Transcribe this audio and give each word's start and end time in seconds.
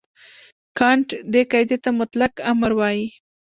کانټ 0.79 1.07
دې 1.33 1.41
قاعدې 1.51 1.77
ته 1.83 1.89
مطلق 1.99 2.33
امر 2.51 2.71
وايي. 2.79 3.05